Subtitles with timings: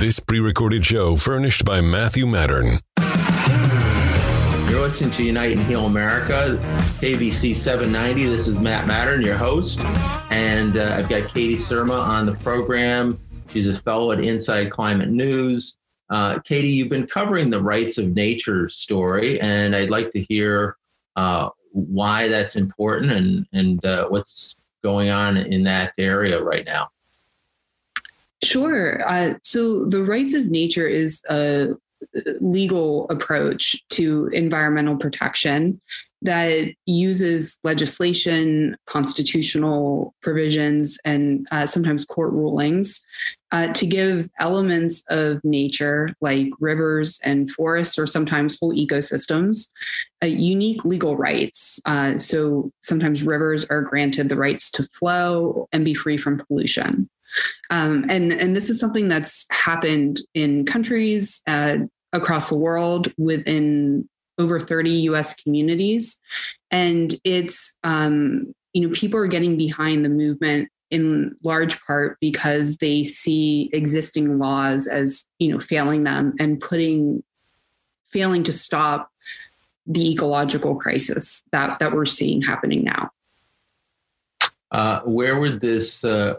[0.00, 2.80] This pre recorded show furnished by Matthew Mattern.
[4.70, 6.58] You're listening to Unite and Heal America,
[7.02, 8.24] KVC 790.
[8.24, 9.80] This is Matt Mattern, your host.
[10.30, 13.20] And uh, I've got Katie Surma on the program.
[13.50, 15.76] She's a fellow at Inside Climate News.
[16.08, 20.78] Uh, Katie, you've been covering the rights of nature story, and I'd like to hear
[21.16, 26.88] uh, why that's important and, and uh, what's going on in that area right now.
[28.42, 29.06] Sure.
[29.06, 31.68] Uh, so the rights of nature is a
[32.40, 35.80] legal approach to environmental protection
[36.22, 43.02] that uses legislation, constitutional provisions, and uh, sometimes court rulings
[43.52, 49.70] uh, to give elements of nature, like rivers and forests, or sometimes whole ecosystems,
[50.22, 51.80] uh, unique legal rights.
[51.86, 57.08] Uh, so sometimes rivers are granted the rights to flow and be free from pollution.
[57.70, 61.78] Um, and and this is something that's happened in countries uh,
[62.12, 65.34] across the world within over 30 U.S.
[65.34, 66.20] communities,
[66.70, 72.78] and it's um, you know people are getting behind the movement in large part because
[72.78, 77.22] they see existing laws as you know failing them and putting
[78.10, 79.10] failing to stop
[79.86, 83.10] the ecological crisis that that we're seeing happening now.
[84.70, 86.34] Uh, where would this uh,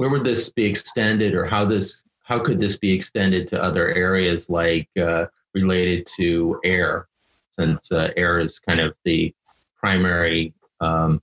[0.00, 3.90] where would this be extended or how this how could this be extended to other
[3.90, 7.06] areas like uh, related to air
[7.50, 9.34] since uh, air is kind of the
[9.76, 11.20] primary um,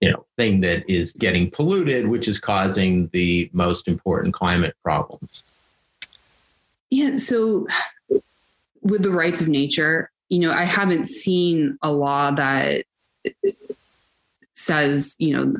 [0.00, 5.44] you know thing that is getting polluted which is causing the most important climate problems?
[6.90, 7.68] Yeah so
[8.82, 12.84] with the rights of nature you know i haven't seen a law that
[14.54, 15.54] says you know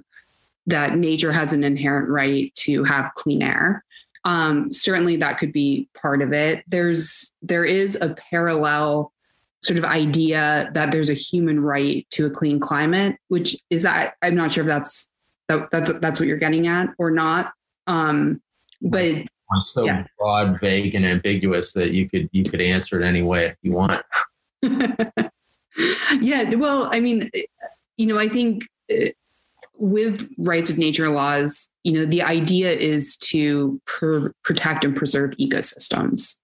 [0.70, 3.84] that nature has an inherent right to have clean air.
[4.24, 6.64] Um, certainly, that could be part of it.
[6.68, 9.12] There's there is a parallel
[9.62, 14.14] sort of idea that there's a human right to a clean climate, which is that
[14.22, 15.10] I'm not sure if that's
[15.48, 17.52] that, that that's what you're getting at or not.
[17.86, 18.40] Um,
[18.80, 20.04] but it's so yeah.
[20.18, 24.02] broad, vague, and ambiguous that you could you could answer it any way you want.
[24.62, 27.30] yeah, well, I mean,
[27.96, 29.06] you know, I think uh,
[29.80, 35.30] with rights of nature laws, you know, the idea is to per- protect and preserve
[35.32, 36.38] ecosystems.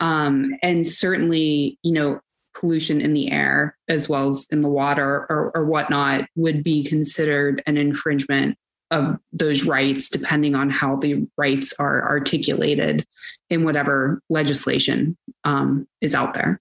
[0.00, 2.20] Um, and certainly, you know,
[2.54, 6.84] pollution in the air as well as in the water or, or whatnot would be
[6.84, 8.56] considered an infringement
[8.90, 13.04] of those rights, depending on how the rights are articulated
[13.50, 16.60] in whatever legislation um, is out there.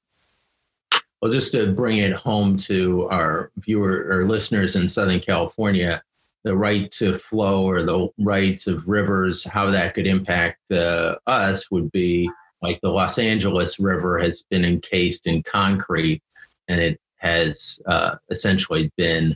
[1.22, 6.01] Well, just to bring it home to our viewer or listeners in Southern California,
[6.44, 11.72] the right to flow or the rights of rivers, how that could impact uh, us
[11.72, 12.30] would be
[12.62, 16.22] like the Los Angeles River has been encased in concrete
[16.68, 19.36] and it has uh, essentially been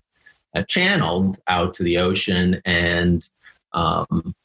[0.56, 2.62] uh, channeled out to the ocean.
[2.66, 3.28] And
[3.74, 4.36] um,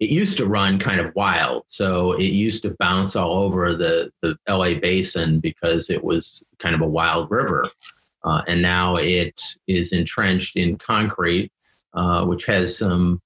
[0.00, 1.64] it used to run kind of wild.
[1.66, 6.74] So it used to bounce all over the, the LA basin because it was kind
[6.74, 7.68] of a wild river.
[8.24, 11.52] Uh, and now it is entrenched in concrete
[11.94, 13.20] uh, which has some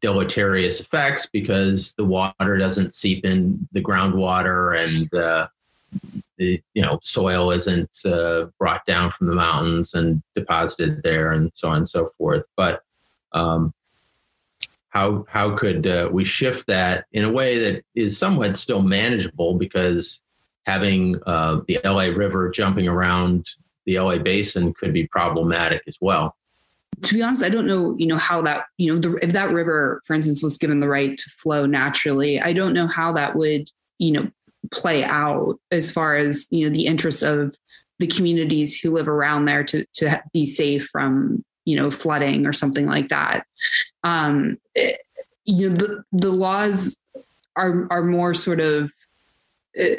[0.00, 5.46] deleterious effects because the water doesn't seep in the groundwater and uh,
[6.38, 11.50] the you know soil isn't uh, brought down from the mountains and deposited there and
[11.54, 12.44] so on and so forth.
[12.56, 12.82] But
[13.32, 13.74] um,
[14.88, 19.54] how how could uh, we shift that in a way that is somewhat still manageable
[19.54, 20.20] because
[20.64, 23.50] having uh, the LA River jumping around
[23.84, 26.36] the LA basin could be problematic as well
[27.02, 29.50] to be honest, I don't know, you know, how that, you know, the, if that
[29.50, 33.36] river, for instance, was given the right to flow naturally, I don't know how that
[33.36, 34.30] would, you know,
[34.70, 37.56] play out as far as, you know, the interest of
[37.98, 42.52] the communities who live around there to, to be safe from, you know, flooding or
[42.52, 43.46] something like that.
[44.04, 45.00] Um, it,
[45.44, 46.98] you know, the, the laws
[47.56, 48.90] are, are more sort of,
[49.78, 49.94] uh,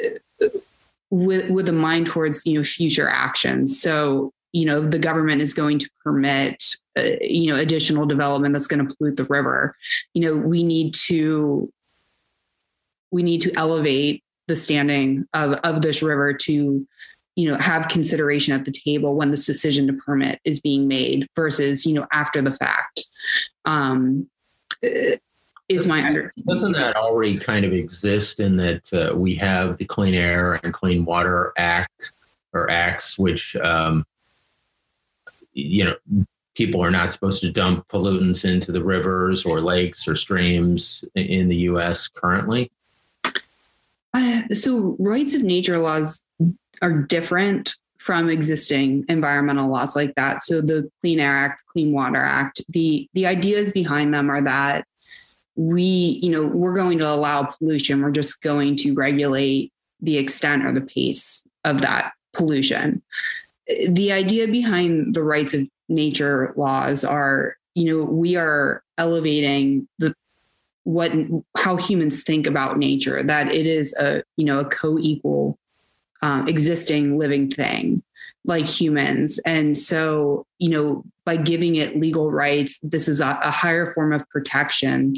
[1.12, 5.54] with with a mind towards you know future actions so you know the government is
[5.54, 6.64] going to permit
[6.98, 9.74] uh, you know additional development that's going to pollute the river
[10.14, 11.72] you know we need to
[13.10, 16.86] we need to elevate the standing of of this river to
[17.34, 21.26] you know have consideration at the table when this decision to permit is being made
[21.34, 23.06] versus you know after the fact
[23.64, 24.28] um
[24.84, 25.16] uh,
[25.68, 26.44] is my understanding.
[26.46, 30.74] Doesn't that already kind of exist in that uh, we have the Clean Air and
[30.74, 32.12] Clean Water Act
[32.52, 34.04] or acts, which um,
[35.52, 40.14] you know people are not supposed to dump pollutants into the rivers or lakes or
[40.14, 42.08] streams in the U.S.
[42.08, 42.70] currently?
[44.14, 46.24] Uh, so, rights of nature laws
[46.82, 50.42] are different from existing environmental laws like that.
[50.42, 54.86] So, the Clean Air Act, Clean Water Act, the the ideas behind them are that
[55.54, 58.02] we, you know, we're going to allow pollution.
[58.02, 63.02] We're just going to regulate the extent or the pace of that pollution.
[63.66, 70.14] The idea behind the rights of nature laws are, you know, we are elevating the
[70.84, 71.12] what
[71.56, 75.56] how humans think about nature that it is a you know a co-equal
[76.22, 78.02] um, existing living thing
[78.44, 79.38] like humans.
[79.46, 84.12] And so you know by giving it legal rights this is a, a higher form
[84.12, 85.16] of protection.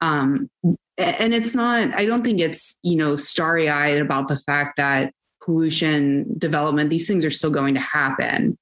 [0.00, 0.50] Um,
[0.98, 6.26] and it's not i don't think it's you know starry-eyed about the fact that pollution
[6.38, 8.56] development these things are still going to happen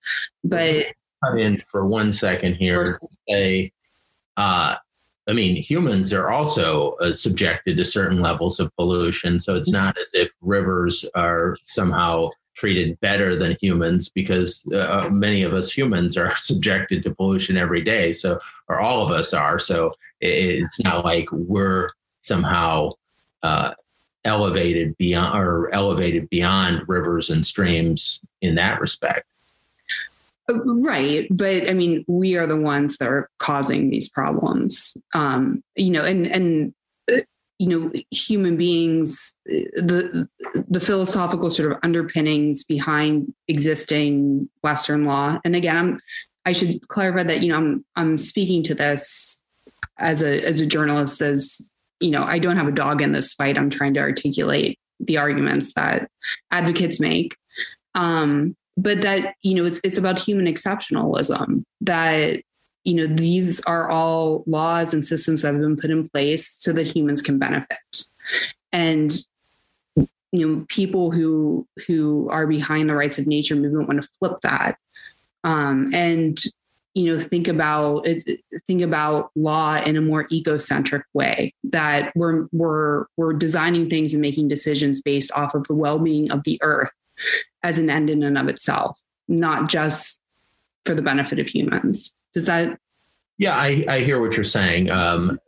[0.45, 0.87] but
[1.25, 2.87] cut in for one second here
[3.29, 3.71] say
[4.37, 4.77] uh,
[5.29, 9.39] I mean, humans are also uh, subjected to certain levels of pollution.
[9.39, 15.43] So it's not as if rivers are somehow treated better than humans because uh, many
[15.43, 18.13] of us humans are subjected to pollution every day.
[18.13, 19.59] So, or all of us are.
[19.59, 21.91] So it's not like we're
[22.23, 22.91] somehow
[23.43, 23.75] uh,
[24.25, 29.27] elevated beyond or elevated beyond rivers and streams in that respect.
[30.49, 31.29] Right.
[31.31, 34.97] But I mean, we are the ones that are causing these problems.
[35.15, 36.75] Um, you know, and, and,
[37.13, 37.21] uh,
[37.59, 40.29] you know, human beings, uh, the
[40.69, 45.39] the philosophical sort of underpinnings behind existing Western law.
[45.45, 46.01] And again, I'm
[46.47, 49.45] I should clarify that, you know, I'm I'm speaking to this
[49.99, 53.33] as a as a journalist, as you know, I don't have a dog in this
[53.33, 53.59] fight.
[53.59, 56.11] I'm trying to articulate the arguments that
[56.51, 57.37] advocates make.
[57.95, 62.41] Um, but that you know it's it's about human exceptionalism that
[62.85, 66.73] you know these are all laws and systems that have been put in place so
[66.73, 68.07] that humans can benefit
[68.73, 69.13] and
[70.33, 74.41] you know people who who are behind the rights of nature movement want to flip
[74.43, 74.79] that
[75.45, 76.39] um, and
[76.95, 78.25] you know think about it
[78.67, 84.21] think about law in a more ecocentric way that we're we're we're designing things and
[84.21, 86.91] making decisions based off of the well-being of the earth
[87.63, 90.21] as an end in and of itself, not just
[90.85, 92.15] for the benefit of humans.
[92.33, 92.79] Does that?
[93.39, 94.91] Yeah, I, I hear what you're saying.
[94.91, 95.41] Um,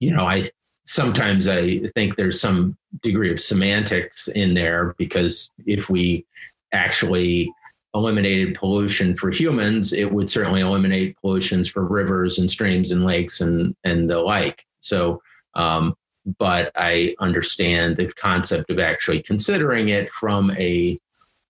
[0.00, 0.50] you know, I
[0.84, 6.26] sometimes I think there's some degree of semantics in there because if we
[6.72, 7.52] actually
[7.94, 13.40] eliminated pollution for humans, it would certainly eliminate pollutions for rivers and streams and lakes
[13.40, 14.64] and and the like.
[14.80, 15.22] So,
[15.54, 15.94] um,
[16.38, 20.98] but I understand the concept of actually considering it from a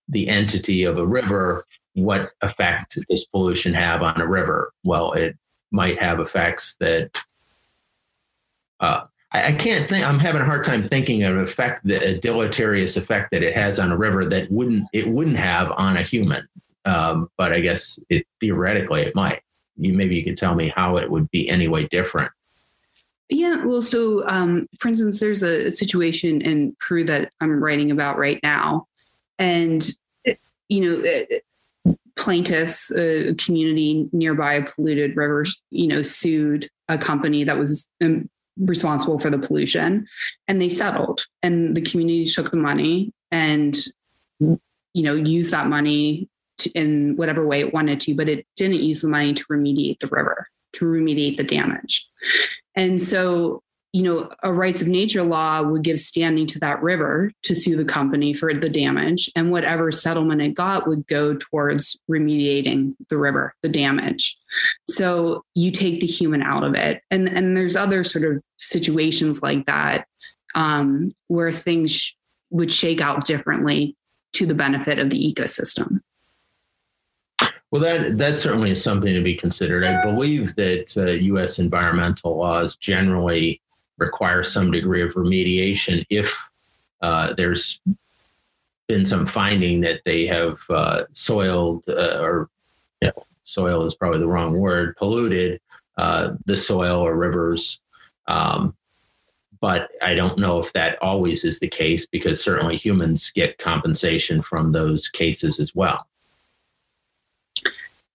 [0.09, 4.73] the entity of a river, what effect does pollution have on a river?
[4.85, 5.37] Well, it
[5.71, 7.23] might have effects that
[8.81, 10.07] uh, I, I, can't think.
[10.07, 13.57] I'm having a hard time thinking of an effect, that, a deleterious effect that it
[13.57, 16.47] has on a river that wouldn't it wouldn't have on a human.
[16.85, 19.43] Um, but I guess it theoretically it might.
[19.77, 22.31] You maybe you could tell me how it would be any way different.
[23.29, 28.19] Yeah, well, so um, for instance, there's a situation in Peru that I'm writing about
[28.19, 28.87] right now,
[29.39, 29.89] and
[30.69, 31.11] you know
[31.89, 38.29] uh, plaintiffs a community nearby polluted river you know sued a company that was um,
[38.59, 40.07] responsible for the pollution
[40.47, 43.77] and they settled and the community took the money and
[44.39, 44.59] you
[45.03, 46.29] know used that money
[46.59, 49.99] to, in whatever way it wanted to but it didn't use the money to remediate
[50.01, 52.07] the river to remediate the damage.
[52.75, 57.31] And so you know, a rights of nature law would give standing to that river
[57.43, 61.99] to sue the company for the damage, and whatever settlement it got would go towards
[62.11, 64.39] remediating the river, the damage.
[64.89, 69.43] So you take the human out of it, and and there's other sort of situations
[69.43, 70.07] like that
[70.55, 72.17] um, where things
[72.51, 73.95] would shake out differently
[74.33, 76.01] to the benefit of the ecosystem.
[77.71, 79.85] Well, that that certainly is something to be considered.
[79.85, 81.59] I believe that uh, U.S.
[81.59, 83.61] environmental laws generally
[84.03, 86.29] require some degree of remediation if
[87.01, 87.81] uh, there's
[88.89, 92.49] been some finding that they have uh, soiled uh, or
[93.01, 95.61] you know, soil is probably the wrong word polluted
[95.99, 97.81] uh, the soil or rivers.
[98.29, 98.75] Um,
[99.63, 104.43] but i don't know if that always is the case because certainly humans get compensation
[104.43, 106.07] from those cases as well.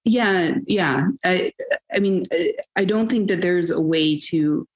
[0.04, 1.08] Yeah yeah.
[1.24, 1.52] I
[1.96, 2.26] i mean
[2.76, 4.68] i don't think that there's a way to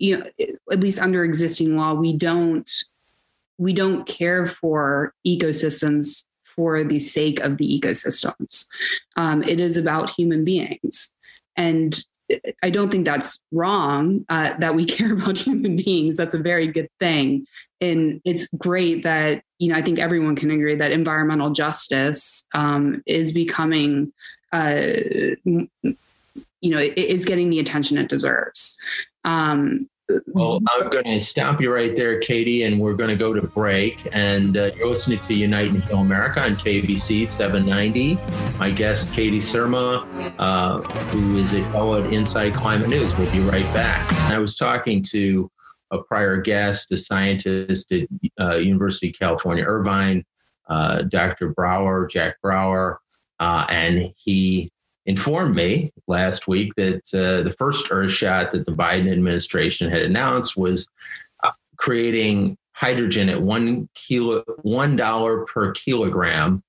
[0.00, 0.26] you know
[0.72, 2.68] at least under existing law we don't
[3.58, 8.66] we don't care for ecosystems for the sake of the ecosystems.
[9.16, 11.12] Um, it is about human beings.
[11.56, 11.98] And
[12.62, 16.16] I don't think that's wrong uh, that we care about human beings.
[16.16, 17.46] That's a very good thing.
[17.80, 23.02] And it's great that, you know, I think everyone can agree that environmental justice um,
[23.06, 24.12] is becoming,
[24.52, 24.82] uh,
[25.44, 25.68] you
[26.62, 28.76] know, is getting the attention it deserves.
[29.24, 29.86] Um,
[30.26, 33.42] well, I'm going to stop you right there, Katie, and we're going to go to
[33.42, 34.08] break.
[34.12, 38.18] And uh, you're listening to Unite and Heal America on KBC 790.
[38.58, 43.16] My guest, Katie Surma, uh, who is a fellow at Inside Climate News.
[43.16, 44.12] We'll be right back.
[44.30, 45.50] I was talking to
[45.90, 48.08] a prior guest, a scientist at
[48.40, 50.24] uh, University of California, Irvine,
[50.68, 51.52] uh, Dr.
[51.52, 52.96] Brouwer, Jack Brouwer,
[53.40, 54.70] uh, and he
[55.06, 60.02] informed me last week that uh, the first Earth shot that the Biden administration had
[60.02, 60.88] announced was
[61.42, 66.62] uh, creating hydrogen at one kilo, one dollar per kilogram,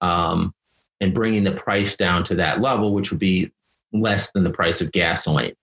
[0.00, 0.54] um,
[1.00, 3.50] and bringing the price down to that level, which would be
[3.92, 5.54] less than the price of gasoline.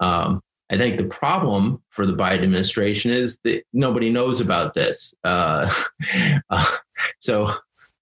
[0.00, 5.14] Um, I think the problem for the Biden administration is that nobody knows about this.
[5.22, 5.72] Uh,
[6.50, 6.76] uh,
[7.20, 7.54] so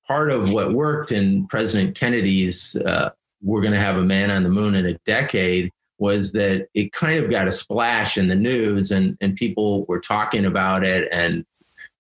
[0.07, 3.11] part of what worked in President Kennedy's uh,
[3.43, 6.93] we're going to have a man on the moon in a decade was that it
[6.93, 11.09] kind of got a splash in the news and, and people were talking about it
[11.13, 11.45] and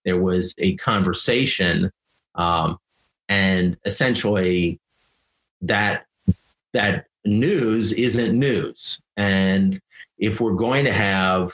[0.04, 1.92] there was a conversation
[2.34, 2.78] um,
[3.28, 4.78] and essentially
[5.62, 6.06] that
[6.72, 9.00] that news isn't news.
[9.16, 9.80] And
[10.18, 11.52] if we're going to have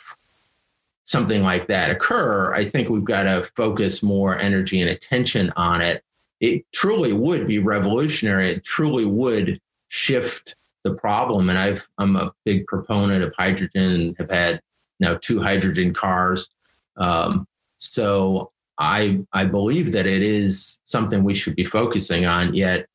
[1.05, 5.81] something like that occur i think we've got to focus more energy and attention on
[5.81, 6.03] it.
[6.41, 8.53] It truly would be revolutionary.
[8.53, 9.61] It truly would
[9.97, 11.49] shift the problem.
[11.49, 14.15] And I've I'm a big proponent of hydrogen.
[14.19, 14.61] Have had
[15.01, 16.49] now two hydrogen cars.
[16.97, 17.47] Um,
[17.79, 22.55] so I I believe that it is something we should be focusing on.
[22.55, 22.87] Yet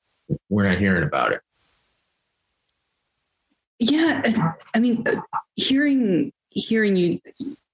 [0.50, 1.42] we're not hearing about it.
[3.80, 5.04] Yeah, I mean,
[5.56, 7.20] hearing hearing you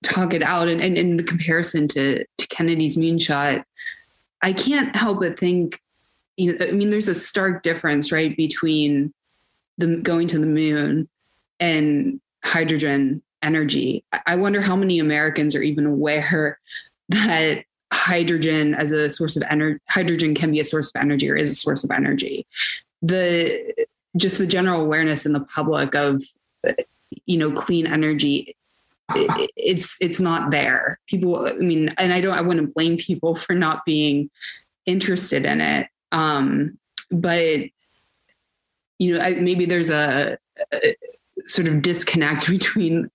[0.03, 3.63] talk it out and, and in the comparison to to Kennedy's moonshot,
[4.41, 5.81] I can't help but think
[6.37, 9.13] you know, I mean, there's a stark difference, right, between
[9.77, 11.07] the going to the moon
[11.59, 14.03] and hydrogen energy.
[14.25, 16.59] I wonder how many Americans are even aware
[17.09, 21.35] that hydrogen as a source of energy, hydrogen can be a source of energy or
[21.35, 22.45] is a source of energy.
[23.01, 26.23] The just the general awareness in the public of
[27.25, 28.55] you know clean energy
[29.15, 33.53] it's it's not there people i mean and i don't i wouldn't blame people for
[33.53, 34.29] not being
[34.85, 36.77] interested in it um,
[37.11, 37.59] but
[38.99, 40.37] you know, I, maybe there's a,
[40.73, 40.95] a
[41.45, 43.09] sort of disconnect between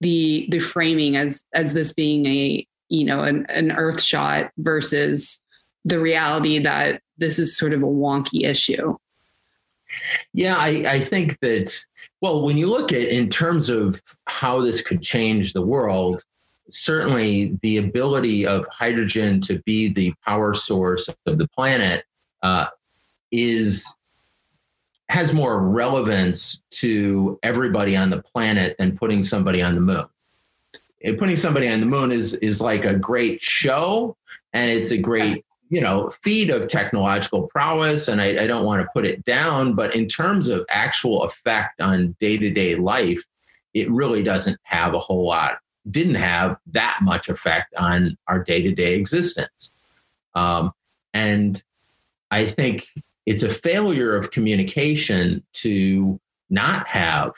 [0.00, 5.42] the the framing as as this being a you know an, an earth shot versus
[5.84, 8.96] the reality that this is sort of a wonky issue.
[10.32, 11.78] Yeah i i think that
[12.22, 16.24] well when you look at in terms of how this could change the world
[16.70, 22.04] certainly the ability of hydrogen to be the power source of the planet
[22.42, 22.66] uh,
[23.30, 23.86] is
[25.12, 30.06] has more relevance to everybody on the planet than putting somebody on the moon.
[31.04, 34.16] And putting somebody on the moon is is like a great show,
[34.54, 38.08] and it's a great you know feat of technological prowess.
[38.08, 41.82] And I, I don't want to put it down, but in terms of actual effect
[41.82, 43.22] on day to day life,
[43.74, 45.58] it really doesn't have a whole lot.
[45.90, 49.72] Didn't have that much effect on our day to day existence.
[50.34, 50.72] Um,
[51.12, 51.62] and
[52.30, 52.86] I think
[53.26, 57.32] it's a failure of communication to not have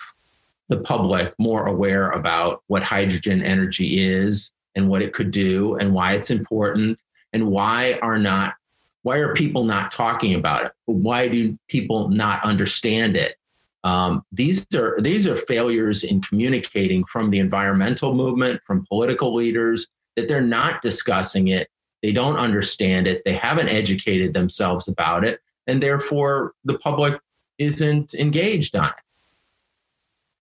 [0.69, 5.93] the public more aware about what hydrogen energy is and what it could do and
[5.93, 6.99] why it's important
[7.33, 8.55] and why are not
[9.03, 13.37] why are people not talking about it why do people not understand it
[13.85, 19.89] um, these are these are failures in communicating from the environmental movement from political leaders
[20.17, 21.69] that they're not discussing it
[22.05, 23.25] they don't understand it.
[23.25, 25.41] They haven't educated themselves about it.
[25.67, 27.21] And therefore, the public
[27.59, 28.95] isn't engaged on it.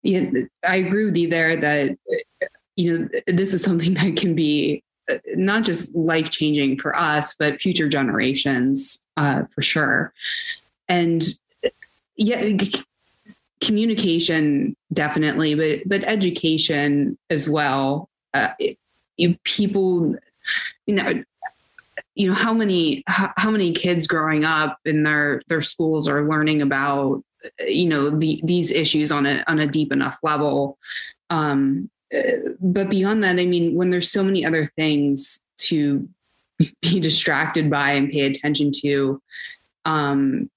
[0.03, 1.97] Yeah, I agree with you there that,
[2.75, 7.35] you know, this is something that can be uh, not just life changing for us,
[7.37, 10.13] but future generations uh, for sure.
[10.87, 11.23] And
[12.15, 12.57] yeah,
[13.61, 18.09] communication definitely, but but education as well.
[18.33, 18.77] Uh, it,
[19.43, 20.15] people,
[20.85, 21.23] you know,
[22.17, 26.27] you know how many how, how many kids growing up in their their schools are
[26.27, 27.23] learning about
[27.65, 30.77] you know the, these issues on a on a deep enough level
[31.29, 31.89] um,
[32.59, 36.07] but beyond that i mean when there's so many other things to
[36.81, 39.21] be distracted by and pay attention to.
[39.85, 40.49] Um,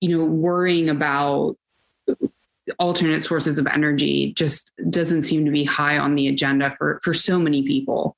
[0.00, 1.56] you know, worrying about
[2.78, 7.14] alternate sources of energy just doesn't seem to be high on the agenda for for
[7.14, 8.16] so many people.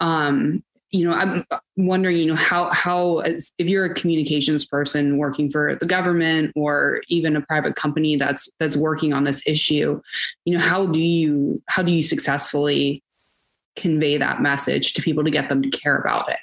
[0.00, 0.62] Um,
[0.94, 1.44] you know, I'm
[1.76, 6.52] wondering, you know, how how as, if you're a communications person working for the government
[6.54, 10.00] or even a private company that's that's working on this issue,
[10.44, 13.02] you know, how do you how do you successfully
[13.74, 16.38] convey that message to people to get them to care about it?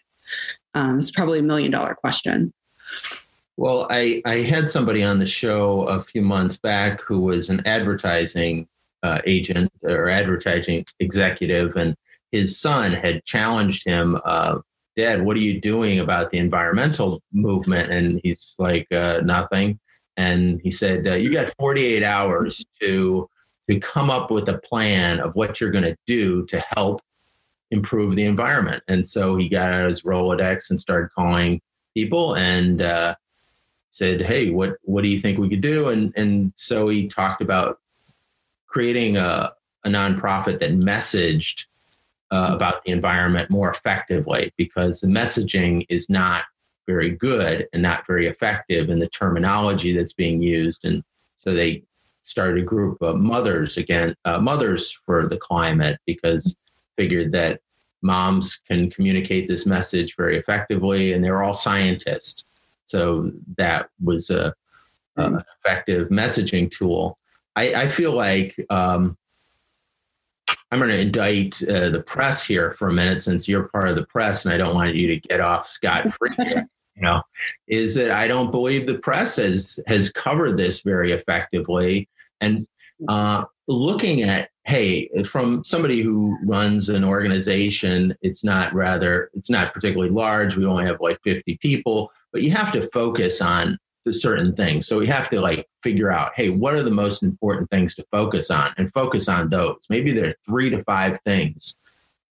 [0.74, 2.52] Um, it's probably a million dollar question.
[3.56, 7.62] Well, I, I had somebody on the show a few months back who was an
[7.66, 8.68] advertising
[9.02, 11.96] uh, agent or advertising executive, and
[12.32, 14.60] his son had challenged him, uh,
[14.96, 17.92] Dad, what are you doing about the environmental movement?
[17.92, 19.80] And he's like, uh, nothing.
[20.18, 23.30] And he said, uh, You got 48 hours to
[23.70, 27.02] to come up with a plan of what you're going to do to help
[27.70, 28.84] improve the environment.
[28.88, 31.62] And so he got out his Rolodex and started calling
[31.94, 33.16] people and uh,
[33.92, 37.42] said, "Hey, what what do you think we could do?" And and so he talked
[37.42, 37.80] about
[38.68, 39.54] creating a,
[39.86, 41.66] a nonprofit that messaged
[42.32, 46.44] uh, about the environment more effectively because the messaging is not
[46.88, 50.84] very good and not very effective in the terminology that's being used.
[50.86, 51.04] And
[51.38, 51.84] so they
[52.24, 56.56] started a group of mothers again, uh, mothers for the climate because
[56.98, 57.60] figured that
[58.02, 62.44] moms can communicate this message very effectively and they're all scientists
[62.92, 64.54] so that was a,
[65.16, 67.18] an effective messaging tool.
[67.56, 69.18] I, I feel like um,
[70.72, 73.96] I'm going to indict uh, the press here for a minute since you're part of
[73.96, 76.32] the press and I don't want you to get off scot free.
[76.96, 77.22] you know,
[77.68, 82.08] is that I don't believe the press has has covered this very effectively.
[82.40, 82.68] And
[83.08, 89.74] uh, looking at hey, from somebody who runs an organization, it's not rather it's not
[89.74, 90.56] particularly large.
[90.56, 94.88] We only have like 50 people, but you have to focus on the certain things.
[94.88, 98.06] So we have to like figure out, hey, what are the most important things to
[98.12, 99.86] focus on and focus on those.
[99.90, 101.76] Maybe there are three to five things.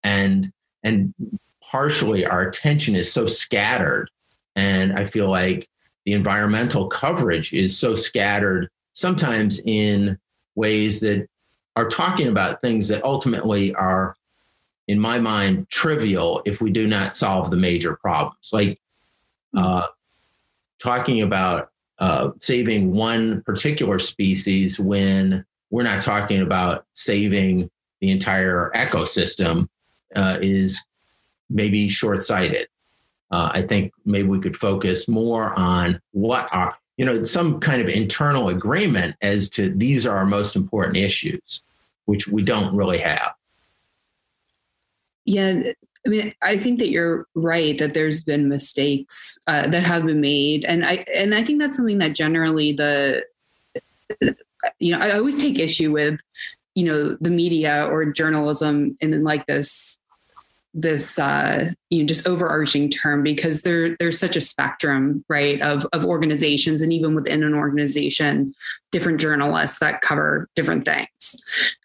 [0.03, 0.51] And
[0.83, 1.13] and
[1.61, 4.09] partially our attention is so scattered.
[4.55, 5.69] And I feel like
[6.05, 10.17] the environmental coverage is so scattered sometimes in
[10.55, 11.27] ways that
[11.75, 14.15] are talking about things that ultimately are
[14.87, 18.79] in my mind trivial if we do not solve the major problems like
[19.55, 19.85] uh,
[20.81, 27.69] talking about uh, saving one particular species when we're not talking about saving
[28.01, 29.67] the entire ecosystem
[30.15, 30.81] uh, is
[31.49, 32.67] maybe short sighted.
[33.31, 37.81] Uh, I think maybe we could focus more on what are, you know, some kind
[37.81, 41.61] of internal agreement as to these are our most important issues,
[42.05, 43.33] which we don't really have.
[45.25, 45.73] Yeah,
[46.09, 50.19] I mean, I think that you're right that there's been mistakes uh, that have been
[50.19, 53.23] made, and I and I think that's something that generally the
[54.79, 56.19] you know I always take issue with
[56.73, 60.01] you know the media or journalism in like this
[60.73, 65.85] this uh, you know just overarching term because there there's such a spectrum right of
[65.93, 68.55] of organizations and even within an organization
[68.91, 71.39] different journalists that cover different things.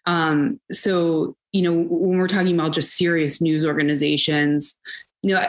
[0.07, 4.77] Um, so you know when we're talking about just serious news organizations
[5.21, 5.45] you know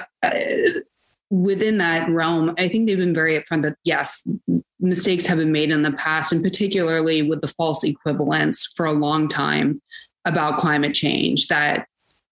[1.31, 4.27] within that realm i think they've been very upfront that yes
[4.79, 8.93] mistakes have been made in the past and particularly with the false equivalence for a
[8.93, 9.81] long time
[10.25, 11.87] about climate change that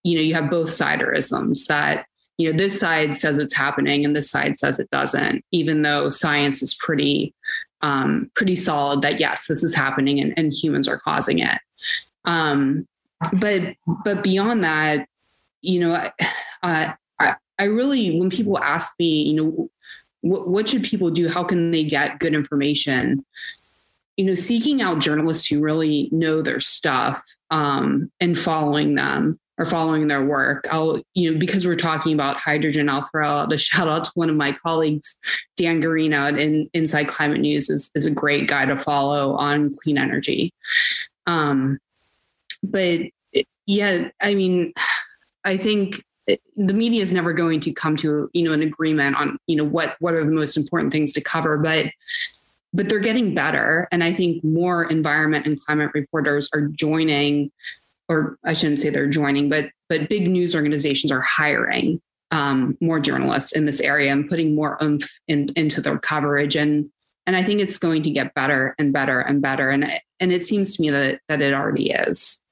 [0.04, 2.06] you know, you have both siderisms that,
[2.38, 6.10] you know, this side says it's happening and this side says it doesn't, even though
[6.10, 7.34] science is pretty,
[7.80, 11.58] um, pretty solid that yes, this is happening and, and humans are causing it.
[12.26, 12.86] Um,
[13.32, 15.08] but, but beyond that,
[15.60, 15.94] you know,
[16.62, 19.70] uh, I, I really, when people ask me, you know,
[20.20, 21.28] what, what should people do?
[21.28, 23.24] How can they get good information?
[24.16, 29.66] You know, seeking out journalists who really know their stuff um, and following them or
[29.66, 30.66] following their work.
[30.70, 34.10] I'll, you know, because we're talking about hydrogen, I'll throw out a shout out to
[34.14, 35.18] one of my colleagues,
[35.56, 39.98] Dan Gearino in Inside Climate News is, is a great guy to follow on clean
[39.98, 40.52] energy.
[41.26, 41.78] Um,
[42.70, 43.00] but
[43.66, 44.72] yeah, I mean,
[45.44, 49.38] I think the media is never going to come to, you know, an agreement on,
[49.46, 51.86] you know, what, what are the most important things to cover, but
[52.76, 53.86] but they're getting better.
[53.92, 57.52] And I think more environment and climate reporters are joining
[58.08, 62.00] or I shouldn't say they're joining, but but big news organizations are hiring
[62.30, 66.90] um, more journalists in this area and putting more oomph in, into their coverage and
[67.26, 70.44] and I think it's going to get better and better and better and and it
[70.44, 72.42] seems to me that that it already is.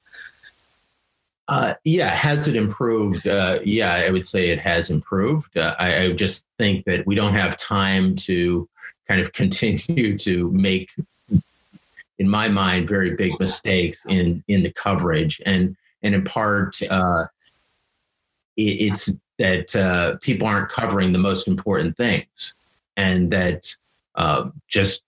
[1.52, 3.28] Uh, yeah, has it improved?
[3.28, 5.54] Uh, yeah, I would say it has improved.
[5.54, 8.66] Uh, I, I, just think that we don't have time to
[9.06, 10.88] kind of continue to make,
[12.18, 17.26] in my mind, very big mistakes in in the coverage, and and in part, uh,
[18.56, 22.54] it, it's that uh, people aren't covering the most important things,
[22.96, 23.76] and that
[24.14, 25.02] uh, just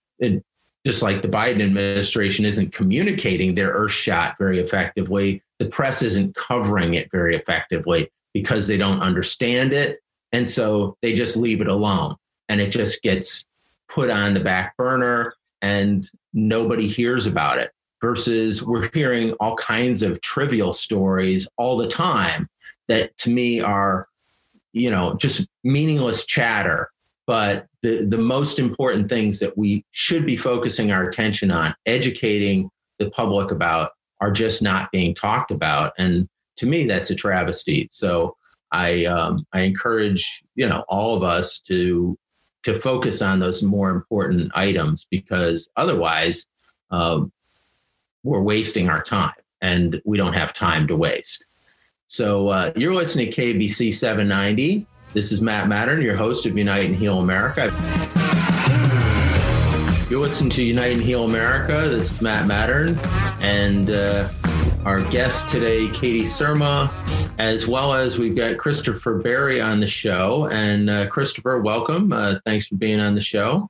[0.85, 6.35] just like the Biden administration isn't communicating their Earth shot very effectively, the press isn't
[6.35, 9.99] covering it very effectively because they don't understand it.
[10.31, 12.15] And so they just leave it alone
[12.49, 13.45] and it just gets
[13.87, 17.71] put on the back burner and nobody hears about it.
[18.01, 22.47] Versus we're hearing all kinds of trivial stories all the time
[22.87, 24.07] that to me are,
[24.73, 26.91] you know, just meaningless chatter
[27.25, 32.69] but the, the most important things that we should be focusing our attention on, educating
[32.99, 35.93] the public about, are just not being talked about.
[35.97, 37.87] And to me, that's a travesty.
[37.91, 38.35] So
[38.71, 42.17] I um, I encourage you know all of us to
[42.63, 46.47] to focus on those more important items because otherwise
[46.89, 47.31] um,
[48.23, 51.45] we're wasting our time and we don't have time to waste.
[52.07, 54.85] So uh, you're listening to KBC 790.
[55.13, 57.69] This is Matt Mattern, your host of Unite and Heal America.
[60.07, 61.89] You're listening to Unite and Heal America.
[61.89, 62.95] This is Matt Mattern,
[63.41, 64.29] and uh,
[64.85, 66.91] our guest today, Katie Surma,
[67.39, 70.47] as well as we've got Christopher Berry on the show.
[70.51, 72.13] And uh, Christopher, welcome.
[72.13, 73.67] Uh, thanks for being on the show.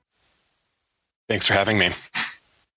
[1.30, 1.94] Thanks for having me.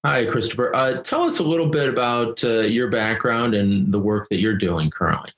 [0.04, 0.72] Hi, Christopher.
[0.72, 4.56] Uh, tell us a little bit about uh, your background and the work that you're
[4.56, 5.32] doing currently.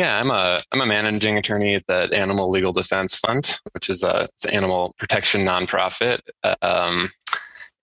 [0.00, 4.02] Yeah, I'm a I'm a managing attorney at the Animal Legal Defense Fund, which is
[4.02, 6.20] a an animal protection nonprofit.
[6.62, 7.10] Um,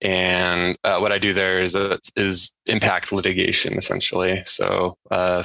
[0.01, 4.41] and uh, what I do there is uh, is impact litigation essentially.
[4.45, 5.43] So uh,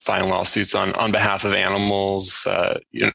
[0.00, 3.12] filing lawsuits on on behalf of animals, uh, you know,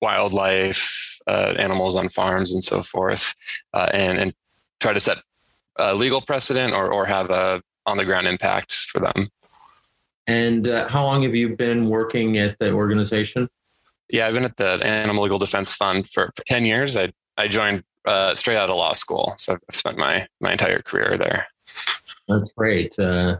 [0.00, 3.34] wildlife, uh, animals on farms, and so forth,
[3.74, 4.32] uh, and and
[4.80, 5.18] try to set
[5.76, 9.28] a legal precedent or or have a on the ground impact for them.
[10.28, 13.48] And uh, how long have you been working at the organization?
[14.10, 16.96] Yeah, I've been at the Animal Legal Defense Fund for, for 10 years.
[16.96, 19.34] I, I joined uh, straight out of law school.
[19.38, 21.46] So I've spent my, my entire career there.
[22.28, 22.98] That's great.
[22.98, 23.38] Uh,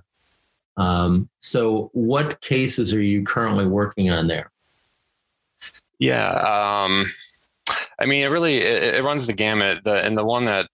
[0.79, 4.51] um, so, what cases are you currently working on there?
[5.99, 7.07] Yeah, um,
[7.99, 9.83] I mean, it really it, it, runs the gamut.
[9.83, 10.69] The and the one that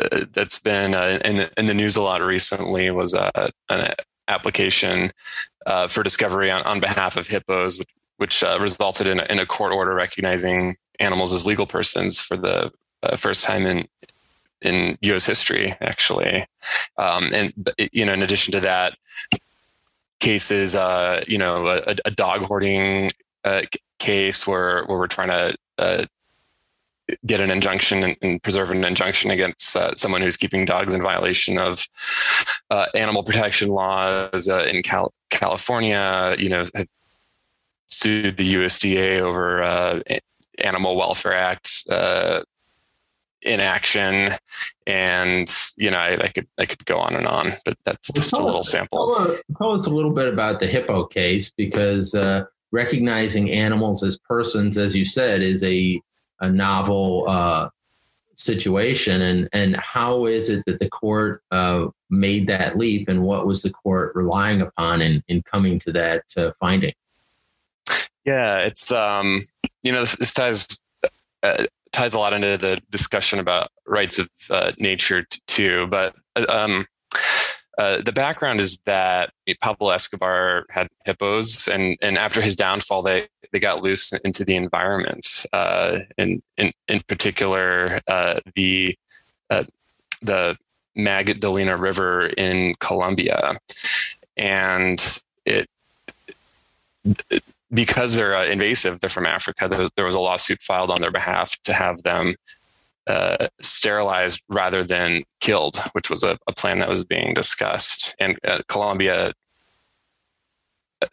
[0.00, 3.92] uh, that's been uh, in the, in the news a lot recently was uh, an
[4.28, 5.12] application
[5.66, 7.88] uh, for discovery on, on behalf of hippos, which,
[8.18, 12.36] which uh, resulted in a, in a, court order recognizing animals as legal persons for
[12.36, 12.70] the
[13.02, 13.86] uh, first time in
[14.60, 15.24] in U.S.
[15.24, 16.44] history, actually.
[16.96, 18.98] Um, and you know, in addition to that,
[20.20, 23.12] cases, uh, you know, a, a dog hoarding
[23.44, 23.62] uh,
[23.98, 26.06] case where where we're trying to uh,
[27.26, 31.02] get an injunction and, and preserve an injunction against uh, someone who's keeping dogs in
[31.02, 31.88] violation of
[32.70, 36.36] uh, animal protection laws uh, in Cal- California.
[36.38, 36.64] You know,
[37.88, 40.00] sued the USDA over uh,
[40.58, 42.42] Animal Welfare Act uh,
[43.42, 44.32] inaction,
[44.86, 48.32] and you know, I, I, could I could go on and on, but that's just
[48.32, 49.14] a little sample.
[49.14, 54.18] Tell, tell, us a little bit about the hippo case because uh, recognizing animals as
[54.18, 56.00] persons, as you said, is a
[56.40, 57.68] a novel uh,
[58.34, 63.46] situation and and how is it that the court uh, made that leap and what
[63.46, 66.92] was the court relying upon in, in coming to that uh, finding?
[68.24, 69.42] Yeah it's um
[69.82, 70.66] you know this, this ties
[71.42, 76.14] uh, ties a lot into the discussion about rights of uh, nature t- too but
[76.36, 76.86] uh, um
[77.78, 83.28] uh, the background is that Pablo Escobar had hippos, and, and after his downfall, they,
[83.52, 85.46] they got loose into the environment.
[85.52, 88.98] Uh, in, in in particular, uh, the
[89.48, 89.64] uh,
[90.20, 90.56] the
[90.96, 93.58] Magdalena River in Colombia,
[94.36, 95.68] and it,
[97.30, 99.68] it because they're uh, invasive, they're from Africa.
[99.68, 102.34] There was, there was a lawsuit filed on their behalf to have them
[103.08, 108.14] uh, sterilized rather than killed, which was a, a plan that was being discussed.
[108.20, 109.32] And uh, Colombia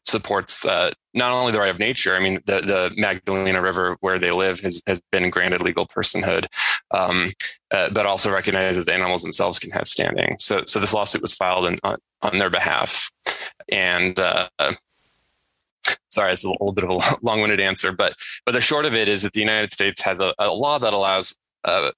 [0.04, 2.16] supports uh, not only the right of nature.
[2.16, 6.48] I mean, the, the Magdalena River where they live has, has been granted legal personhood,
[6.92, 7.34] um,
[7.72, 10.38] uh, but also recognizes the animals themselves can have standing.
[10.40, 13.12] So, so this lawsuit was filed in, on, on their behalf.
[13.70, 14.50] And uh,
[16.10, 19.08] sorry, it's a little bit of a long-winded answer, but but the short of it
[19.08, 21.92] is that the United States has a, a law that allows uh,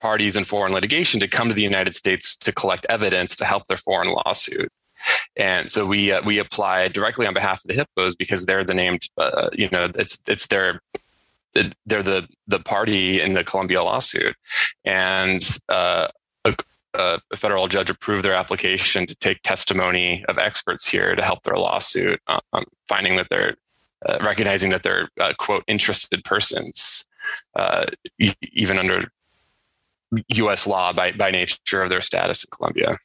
[0.00, 3.66] parties in foreign litigation to come to the United States to collect evidence to help
[3.66, 4.70] their foreign lawsuit.
[5.36, 8.74] and so we uh, we applied directly on behalf of the hippos because they're the
[8.74, 10.80] named uh, you know it's it's their
[11.86, 14.34] they're the the party in the Colombia lawsuit,
[14.84, 16.08] and uh,
[16.44, 16.56] a,
[16.94, 21.58] a, federal judge approved their application to take testimony of experts here to help their
[21.58, 23.56] lawsuit, um, finding that they're
[24.06, 27.06] uh, recognizing that they're uh, quote interested persons,
[27.56, 27.86] uh,
[28.52, 29.10] even under
[30.28, 30.66] U.S.
[30.66, 32.98] law by by nature of their status in Colombia.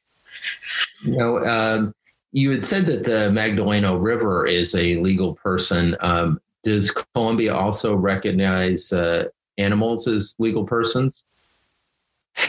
[1.03, 1.93] You know, um,
[2.31, 5.95] you had said that the Magdalena River is a legal person.
[6.01, 9.25] Um, does Colombia also recognize uh,
[9.57, 11.23] animals as legal persons?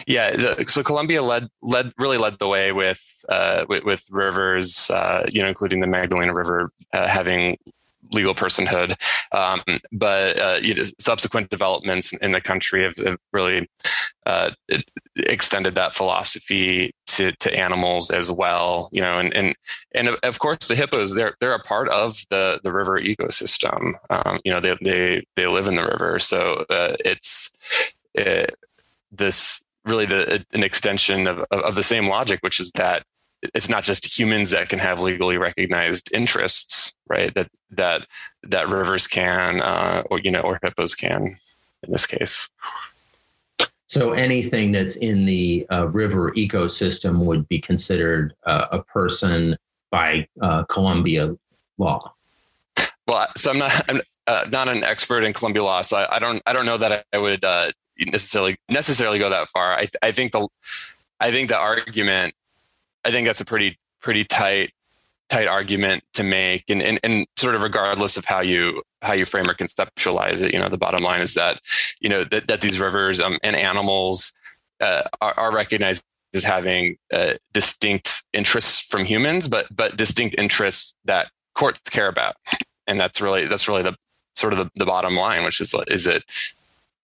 [0.06, 4.90] Yeah, the, so Colombia led led really led the way with uh, with, with, rivers,
[4.90, 7.58] uh, you know, including the Magdalena River uh, having
[8.12, 8.94] legal personhood.
[9.32, 13.68] Um, but uh, you know, subsequent developments in the country have, have really
[14.26, 14.50] uh,
[15.16, 18.88] extended that philosophy to, to animals as well.
[18.92, 19.54] You know, and and
[19.94, 23.94] and of course the hippos they're they're a part of the the river ecosystem.
[24.10, 27.52] Um, you know, they they they live in the river, so uh, it's
[28.14, 28.54] it,
[29.10, 33.04] this really the an extension of, of the same logic, which is that
[33.54, 37.34] it's not just humans that can have legally recognized interests, right?
[37.34, 38.06] That that
[38.42, 41.38] that rivers can, uh, or you know, or hippos can,
[41.82, 42.50] in this case.
[43.86, 49.56] So anything that's in the uh, river ecosystem would be considered uh, a person
[49.90, 51.34] by uh, Colombia
[51.78, 52.12] law.
[53.06, 56.18] Well, so I'm not I'm uh, not an expert in Colombia law, so I, I
[56.18, 59.78] don't I don't know that I would uh, necessarily necessarily go that far.
[59.78, 60.46] I I think the
[61.18, 62.34] I think the argument
[63.04, 64.72] I think that's a pretty pretty tight
[65.28, 66.64] tight argument to make.
[66.68, 70.52] And, and and sort of regardless of how you how you frame or conceptualize it
[70.52, 71.60] you know the bottom line is that
[72.00, 74.32] you know that, that these rivers um, and animals
[74.80, 76.02] uh, are, are, recognized
[76.34, 82.36] as having uh, distinct interests from humans but but distinct interests that courts care about.
[82.86, 83.96] And that's really that's really the
[84.36, 86.24] sort of the, the bottom line which is is it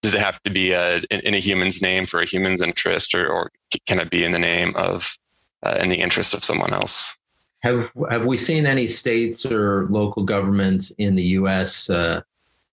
[0.02, 3.14] does it have to be a, in, in a human's name for a human's interest
[3.14, 3.50] or, or
[3.86, 5.16] can it be in the name of
[5.64, 7.16] uh, in the interest of someone else.
[7.62, 11.88] Have Have we seen any states or local governments in the U.S.
[11.88, 12.20] Uh,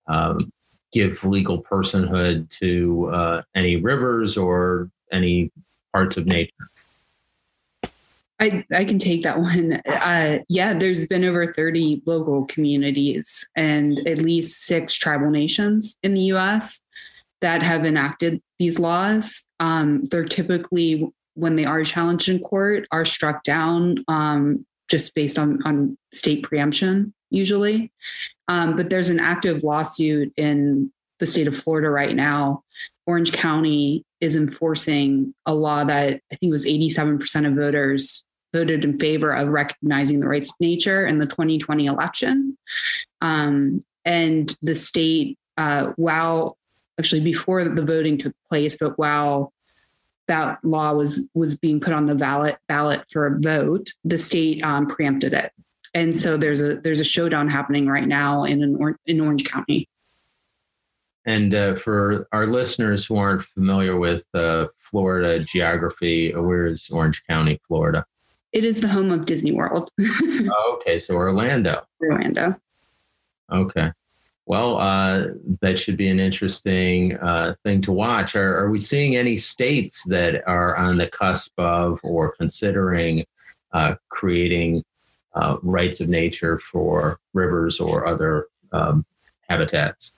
[0.08, 0.38] um,
[0.92, 5.52] give legal personhood to uh, any rivers or any
[5.94, 6.70] parts of nature?
[8.40, 9.82] I, I can take that one.
[9.86, 16.16] Uh, yeah, there's been over 30 local communities and at least six tribal nations in
[16.16, 16.82] the US
[17.42, 19.46] that have enacted these laws.
[19.60, 25.39] Um, they're typically when they are challenged in court are struck down um, just based
[25.39, 27.91] on, on state preemption usually.
[28.48, 32.63] Um, but there's an active lawsuit in the state of florida right now.
[33.06, 39.00] Orange county is enforcing a law that i think was 87% of voters voted in
[39.00, 42.58] favor of recognizing the rights of nature in the 2020 election.
[43.22, 46.58] Um, and the state uh, while
[47.00, 49.54] actually before the voting took place but while
[50.28, 54.64] that law was was being put on the ballot ballot for a vote, the state
[54.64, 55.52] um, preempted it,
[55.94, 59.88] and so there's a there's a showdown happening right now in an, in Orange County.
[61.26, 67.24] And uh, for our listeners who aren't familiar with uh, Florida geography, where is Orange
[67.30, 68.06] County, Florida?
[68.52, 69.92] It is the home of Disney World.
[70.02, 71.84] oh, okay, so Orlando.
[72.02, 72.56] Orlando.
[73.52, 73.92] Okay.
[74.46, 75.28] Well, uh,
[75.62, 78.36] that should be an interesting uh, thing to watch.
[78.36, 83.26] Are, are, we seeing any states that are on the cusp of or considering
[83.72, 84.84] uh, creating
[85.36, 89.06] uh, rights of nature for rivers or other um,
[89.48, 90.12] habitats?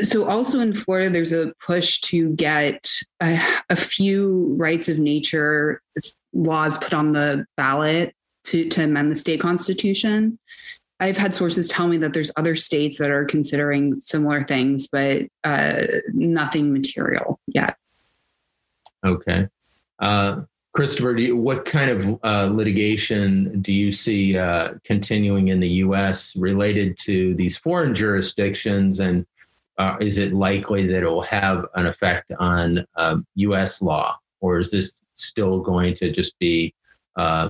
[0.00, 2.88] So, also in Florida, there's a push to get
[3.20, 5.82] a, a few rights of nature
[6.32, 10.38] laws put on the ballot to, to amend the state constitution.
[10.98, 15.26] I've had sources tell me that there's other states that are considering similar things, but
[15.44, 15.82] uh,
[16.14, 17.76] nothing material yet.
[19.04, 19.48] Okay.
[19.98, 25.68] Uh, Christopher, you, what kind of uh, litigation do you see uh, continuing in the
[25.68, 26.34] U.S.
[26.36, 29.00] related to these foreign jurisdictions?
[29.00, 29.26] And
[29.78, 32.86] uh, is it likely that it will have an effect on
[33.36, 33.82] U.S.
[33.82, 34.18] um, law?
[34.40, 36.74] Or is this still going to just be
[37.16, 37.48] uh,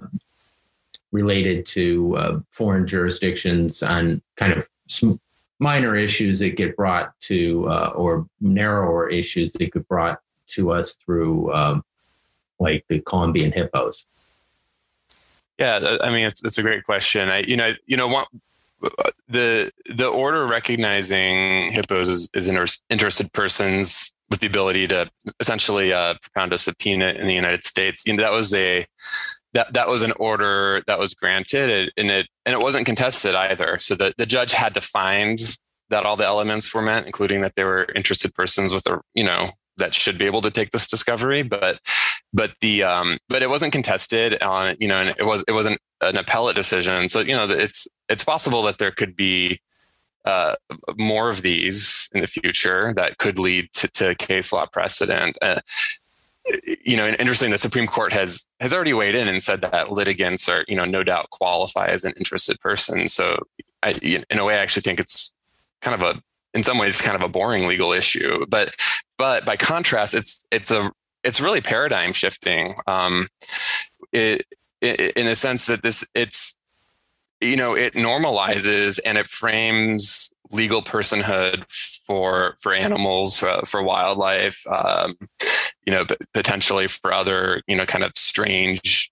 [1.17, 5.19] related to uh, foreign jurisdictions on kind of
[5.59, 10.93] minor issues that get brought to uh, or narrower issues that get brought to us
[10.95, 11.83] through um,
[12.61, 14.05] like the Colombian hippos?
[15.59, 17.31] Yeah, I mean it's, it's a great question.
[17.31, 18.27] I you know you know one,
[19.27, 25.95] the the order recognizing hippos as, as inter- interested persons with the ability to essentially
[25.95, 28.07] uh, propound a subpoena in the United States.
[28.07, 28.87] You know, that was a
[29.57, 33.79] that that was an order that was granted, and it and it wasn't contested either.
[33.79, 35.39] So the the judge had to find
[35.89, 39.25] that all the elements were met, including that they were interested persons with a you
[39.25, 41.81] know that should be able to take this discovery, but
[42.35, 45.81] but the um but it wasn't contested on you know and it was it wasn't
[46.03, 47.09] an appellate decision.
[47.09, 49.61] So you know it's it's possible that there could be
[50.27, 50.57] uh,
[50.99, 55.39] more of these in the future that could lead to, to case law precedent.
[55.41, 55.61] Uh,
[56.85, 57.51] you know, interesting.
[57.51, 60.85] The Supreme Court has has already weighed in and said that litigants are, you know,
[60.85, 63.09] no doubt qualify as an interested person.
[63.09, 63.39] So,
[63.83, 65.35] I, in a way, I actually think it's
[65.81, 66.23] kind of a,
[66.55, 68.47] in some ways, kind of a boring legal issue.
[68.49, 68.75] But,
[69.19, 70.93] but by contrast, it's it's a
[71.25, 72.77] it's really paradigm shifting.
[72.87, 73.29] Um,
[74.13, 74.47] it,
[74.81, 76.59] it in the sense that this it's
[77.41, 81.65] you know it normalizes and it frames legal personhood
[82.07, 85.13] for for animals uh, for wildlife um,
[85.85, 89.11] you know potentially for other you know kind of strange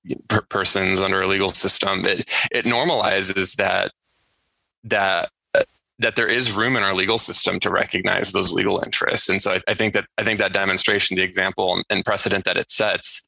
[0.48, 3.92] persons under a legal system it it normalizes that
[4.83, 5.30] that
[5.98, 9.28] that there is room in our legal system to recognize those legal interests.
[9.28, 12.57] And so I, I think that I think that demonstration, the example and precedent that
[12.57, 13.24] it sets,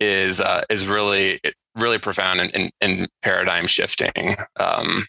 [0.00, 1.40] is uh, is really
[1.76, 4.36] really profound and, and, and paradigm shifting.
[4.58, 5.06] Um,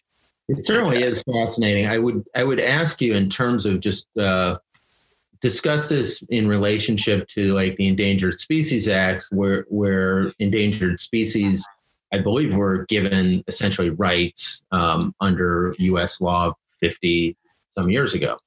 [0.49, 1.87] it certainly is fascinating.
[1.87, 4.57] I would I would ask you in terms of just uh,
[5.41, 11.65] discuss this in relationship to like the Endangered Species Act, where where endangered species,
[12.11, 16.19] I believe, were given essentially rights um, under U.S.
[16.19, 17.37] law 50
[17.77, 18.37] some years ago.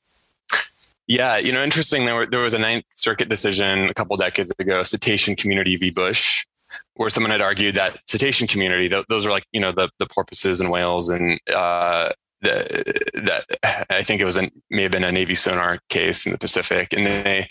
[1.06, 2.04] Yeah, you know, interesting.
[2.04, 5.90] There, were, there was a Ninth Circuit decision a couple decades ago, Cetacean Community v.
[5.90, 6.46] Bush,
[6.94, 10.06] where someone had argued that cetacean community, th- those are like, you know, the, the
[10.06, 12.11] porpoises and whales and uh,
[12.42, 16.32] the, that I think it was a, may have been a Navy sonar case in
[16.32, 17.48] the Pacific, and they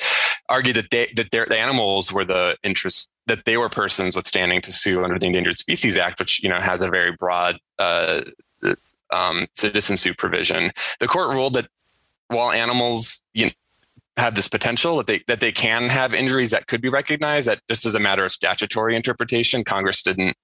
[0.49, 4.27] argued that they that their the animals were the interest that they were persons with
[4.27, 7.57] standing to sue under the Endangered Species Act, which you know has a very broad
[7.79, 8.21] uh,
[9.11, 10.71] um, citizen suit provision.
[10.99, 11.67] The court ruled that
[12.27, 13.51] while animals you know,
[14.21, 17.59] have this potential that they that they can have injuries that could be recognized, that
[17.67, 20.37] just as a matter of statutory interpretation, Congress didn't.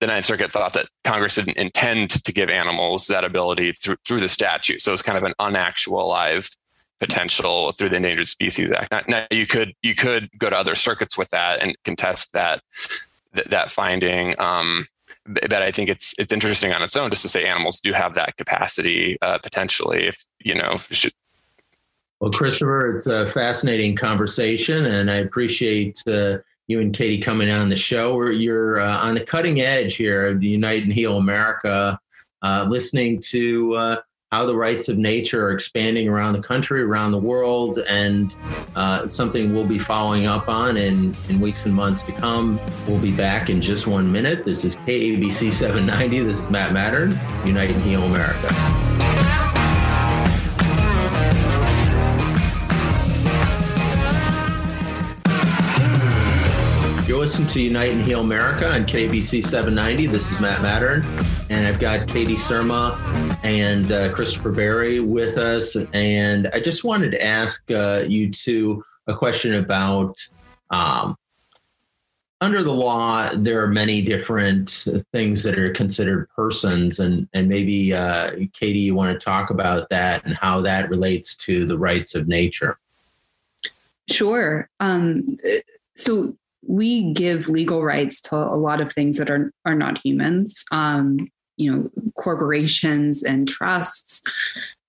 [0.00, 4.20] The Ninth Circuit thought that Congress didn't intend to give animals that ability through through
[4.20, 4.82] the statute.
[4.82, 6.56] So it's kind of an unactualized
[6.98, 8.90] potential through the Endangered Species Act.
[8.90, 12.62] Now, now you could you could go to other circuits with that and contest that
[13.34, 14.34] that, that finding.
[14.40, 14.88] Um,
[15.26, 18.14] that I think it's it's interesting on its own just to say animals do have
[18.14, 21.12] that capacity uh, potentially if you know should.
[22.20, 27.68] Well, Christopher, it's a fascinating conversation, and I appreciate uh, you and Katie coming on
[27.68, 28.22] the show.
[28.28, 31.98] You're uh, on the cutting edge here of the Unite and Heal America,
[32.42, 33.96] uh, listening to uh,
[34.34, 38.34] how the rights of nature are expanding around the country, around the world, and
[38.74, 42.58] uh, something we'll be following up on in, in weeks and months to come.
[42.88, 44.44] We'll be back in just one minute.
[44.44, 46.20] This is KABC 790.
[46.20, 47.12] This is Matt Mattern,
[47.46, 49.13] Unite and Heal America.
[57.24, 60.08] You're to Unite and Heal America on KABC 790.
[60.08, 61.02] This is Matt Mattern,
[61.48, 62.98] and I've got Katie Surma
[63.42, 65.74] and uh, Christopher Berry with us.
[65.94, 70.18] And I just wanted to ask uh, you two a question about
[70.68, 71.16] um,
[72.42, 77.94] under the law, there are many different things that are considered persons, and and maybe
[77.94, 82.14] uh, Katie, you want to talk about that and how that relates to the rights
[82.14, 82.78] of nature.
[84.10, 84.68] Sure.
[84.78, 85.24] Um,
[85.96, 90.64] so we give legal rights to a lot of things that are are not humans.
[90.70, 94.22] Um, you know, corporations and trusts,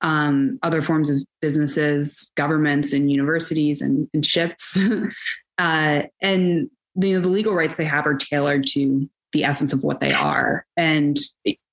[0.02, 4.80] um, other forms of businesses, governments and universities and, and ships,
[5.58, 9.84] uh, and you know the legal rights they have are tailored to the essence of
[9.84, 11.18] what they are, and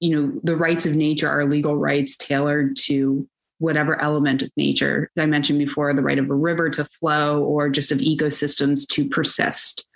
[0.00, 3.26] you know the rights of nature are legal rights tailored to
[3.62, 7.70] whatever element of nature I mentioned before, the right of a river to flow or
[7.70, 9.86] just of ecosystems to persist.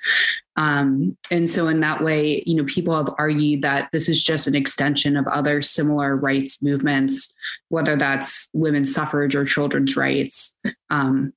[0.55, 4.47] Um, and so, in that way, you know, people have argued that this is just
[4.47, 7.35] an extension of other similar rights movements,
[7.69, 10.57] whether that's women's suffrage or children's rights.
[10.89, 11.33] Um,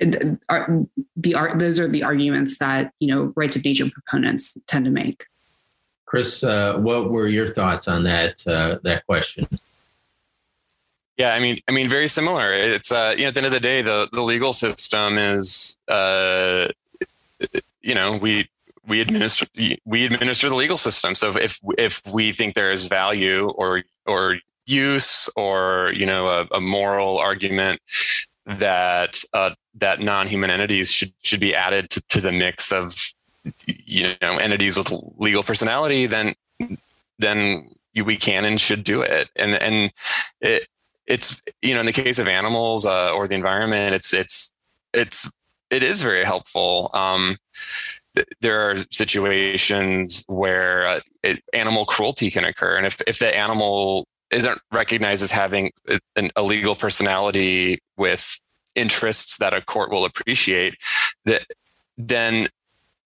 [0.00, 0.38] the,
[1.16, 5.24] the those are the arguments that you know rights of nature proponents tend to make.
[6.04, 9.46] Chris, uh, what were your thoughts on that uh, that question?
[11.20, 12.54] Yeah, I mean, I mean, very similar.
[12.54, 15.76] It's uh, you know, at the end of the day, the the legal system is,
[15.86, 16.68] uh,
[17.82, 18.48] you know, we
[18.88, 19.44] we administer
[19.84, 21.14] we administer the legal system.
[21.14, 26.56] So if if we think there is value or or use or you know a,
[26.56, 27.82] a moral argument
[28.46, 33.12] that uh, that non-human entities should should be added to, to the mix of
[33.66, 36.34] you know entities with legal personality, then
[37.18, 39.28] then we can and should do it.
[39.36, 39.92] And and
[40.40, 40.66] it
[41.10, 44.54] it's you know in the case of animals uh, or the environment, it's it's
[44.94, 45.30] it's
[45.68, 46.90] it is very helpful.
[46.94, 47.36] Um,
[48.40, 54.06] there are situations where uh, it, animal cruelty can occur, and if if the animal
[54.30, 55.72] isn't recognized as having
[56.14, 58.38] an, a legal personality with
[58.76, 60.76] interests that a court will appreciate,
[61.24, 61.42] that
[61.98, 62.48] then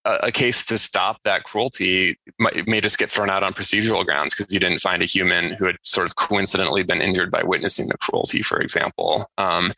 [0.05, 4.35] a, case to stop that cruelty might, may just get thrown out on procedural grounds
[4.35, 7.89] because you didn't find a human who had sort of coincidentally been injured by witnessing
[7.89, 9.31] the cruelty, for example.
[9.39, 9.73] Um,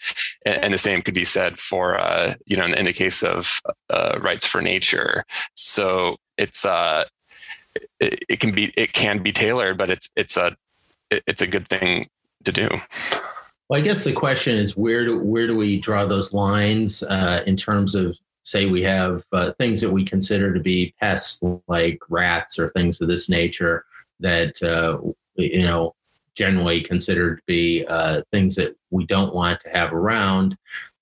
[0.45, 3.22] and, and, the same could be said for, uh, you know, in, in, the case
[3.22, 3.61] of
[3.91, 5.24] uh, rights for nature.
[5.55, 7.05] So it's, uh,
[8.01, 10.57] it, it, can be, it can be tailored, but it's, it's a,
[11.11, 12.09] it's a good thing
[12.45, 12.68] to do.
[13.68, 17.43] Well, I guess the question is where do where do we draw those lines uh,
[17.47, 18.16] in terms of
[18.47, 23.01] say we have uh, things that we consider to be pests like rats or things
[23.01, 23.84] of this nature
[24.20, 24.99] that uh,
[25.34, 25.94] you know
[26.34, 30.57] generally considered to be uh, things that we don't want to have around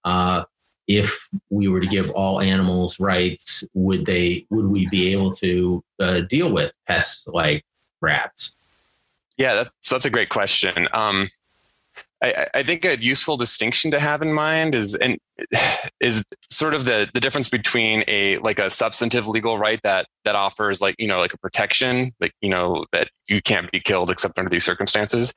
[0.04, 0.44] uh,
[0.86, 5.84] if we were to give all animals rights would they would we be able to
[6.00, 7.64] uh, deal with pests like
[8.00, 8.52] rats?
[9.36, 10.88] Yeah that's that's a great question.
[10.94, 11.28] Um,
[12.22, 15.18] I, I, think a useful distinction to have in mind is and
[16.00, 20.34] is sort of the the difference between a like a substantive legal right that that
[20.34, 24.10] offers like you know like a protection like you know that you can't be killed
[24.10, 25.34] except under these circumstances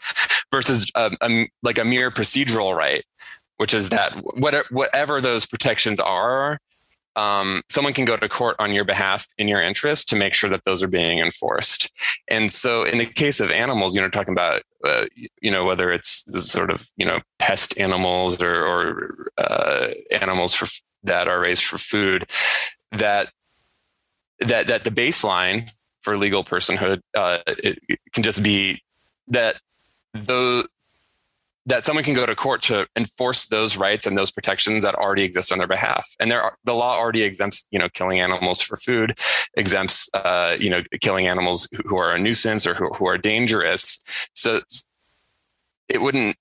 [0.52, 3.04] versus um, a, a, like a mere procedural right
[3.58, 6.60] which is that whatever, whatever those protections are
[7.18, 10.50] um, someone can go to court on your behalf in your interest to make sure
[10.50, 11.92] that those are being enforced.
[12.28, 15.06] And so, in the case of animals, you know, talking about, uh,
[15.42, 20.68] you know, whether it's sort of, you know, pest animals or, or uh, animals for,
[21.04, 22.30] that are raised for food,
[22.92, 23.30] that
[24.40, 28.82] that that the baseline for legal personhood uh, it, it can just be
[29.28, 29.56] that
[30.14, 30.66] those
[31.68, 35.24] that someone can go to court to enforce those rights and those protections that already
[35.24, 36.16] exist on their behalf.
[36.18, 39.20] And there are, the law already exempts, you know, killing animals for food,
[39.56, 44.02] exempts, uh, you know, killing animals who are a nuisance or who, who are dangerous.
[44.34, 44.62] So
[45.90, 46.38] it wouldn't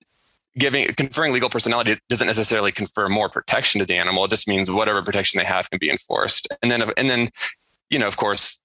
[0.59, 4.25] giving conferring legal personality doesn't necessarily confer more protection to the animal.
[4.25, 6.49] It just means whatever protection they have can be enforced.
[6.63, 7.31] And then, and then,
[7.91, 8.61] you know, of course,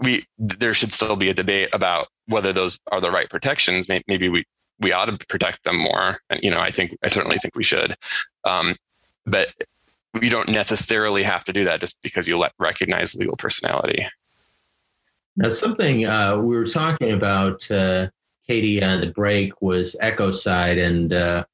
[0.00, 3.86] we there should still be a debate about whether those are the right protections.
[3.88, 4.44] Maybe we
[4.80, 6.20] we ought to protect them more.
[6.30, 7.96] And, you know, I think, I certainly think we should.
[8.44, 8.76] Um,
[9.24, 9.48] but
[10.20, 14.06] you don't necessarily have to do that just because you let recognize legal personality.
[15.36, 18.08] Now, something uh, we were talking about, uh,
[18.46, 20.82] Katie, on the break was ecocide.
[20.82, 21.44] And uh,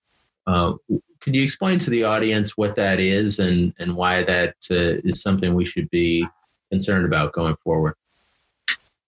[0.47, 0.75] uh,
[1.21, 5.21] could you explain to the audience what that is and, and why that uh, is
[5.21, 6.27] something we should be
[6.71, 7.95] concerned about going forward?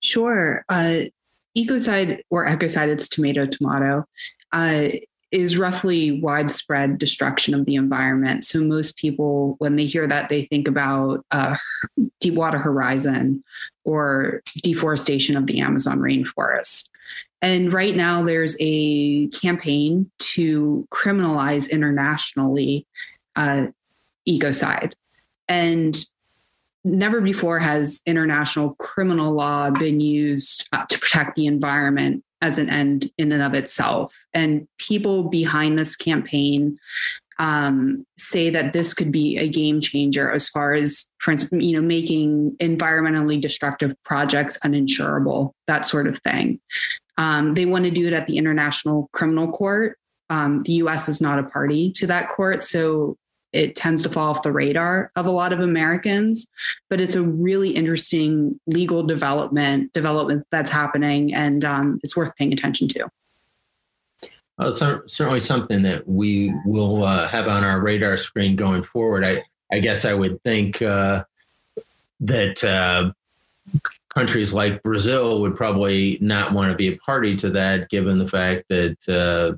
[0.00, 0.64] Sure.
[0.68, 1.04] Uh,
[1.56, 4.04] ecocide or ecocide, it's tomato, tomato,
[4.52, 4.88] uh,
[5.30, 8.44] is roughly widespread destruction of the environment.
[8.44, 11.56] So most people, when they hear that, they think about uh,
[12.20, 13.42] Deepwater Horizon
[13.84, 16.88] or deforestation of the Amazon rainforest.
[17.42, 22.86] And right now, there's a campaign to criminalize internationally
[23.34, 23.66] uh,
[24.26, 24.92] ecocide.
[25.48, 25.94] And
[26.84, 32.68] never before has international criminal law been used uh, to protect the environment as an
[32.68, 34.14] end in and of itself.
[34.34, 36.78] And people behind this campaign
[37.38, 41.72] um, say that this could be a game changer as far as, for instance, you
[41.72, 46.60] know, making environmentally destructive projects uninsurable, that sort of thing.
[47.16, 49.96] Um, they want to do it at the International Criminal Court.
[50.30, 51.08] Um, the U.S.
[51.08, 53.16] is not a party to that court, so
[53.54, 56.48] it tends to fall off the radar of a lot of Americans,
[56.90, 62.52] but it's a really interesting legal development development that's happening, and um, it's worth paying
[62.52, 63.08] attention to.
[64.58, 64.80] Well, it's
[65.12, 69.24] certainly something that we will uh, have on our radar screen going forward.
[69.24, 69.42] I,
[69.72, 71.24] I guess I would think uh,
[72.20, 73.12] that uh,
[74.14, 78.28] countries like Brazil would probably not want to be a party to that, given the
[78.28, 79.56] fact that uh,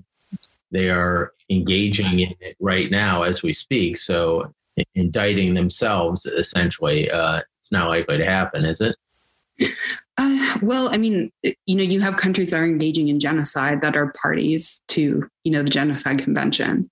[0.70, 3.96] they are engaging in it right now as we speak.
[3.96, 4.52] So
[4.94, 8.96] indicting themselves essentially, uh, it's not likely to happen, is it?
[10.18, 13.96] Uh, well, I mean, you know, you have countries that are engaging in genocide that
[13.96, 16.90] are parties to, you know, the Genocide Convention.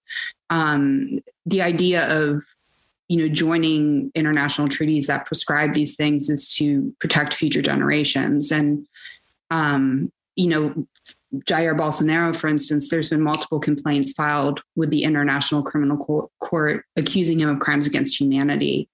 [0.51, 2.43] Um, the idea of,
[3.09, 8.51] you know, joining international treaties that prescribe these things is to protect future generations.
[8.51, 8.87] And,
[9.51, 10.87] um, you know,
[11.41, 17.41] Jair Bolsonaro, for instance, there's been multiple complaints filed with the International Criminal Court accusing
[17.41, 18.89] him of crimes against humanity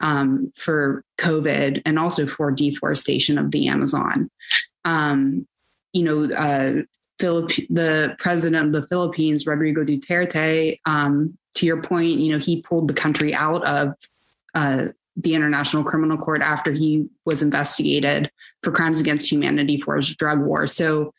[0.00, 4.30] um, for COVID and also for deforestation of the Amazon.
[4.84, 5.46] Um,
[5.92, 6.82] you know, uh,
[7.18, 12.88] the president of the Philippines, Rodrigo Duterte, um, to your point, you know, he pulled
[12.88, 13.94] the country out of
[14.54, 14.86] uh,
[15.16, 18.30] the International Criminal Court after he was investigated
[18.62, 20.66] for crimes against humanity for his drug war.
[20.66, 21.12] So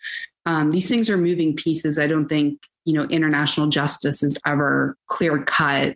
[0.45, 1.99] um, these things are moving pieces.
[1.99, 5.95] I don't think you know international justice is ever clear cut,